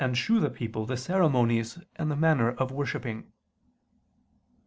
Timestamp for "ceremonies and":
0.97-2.09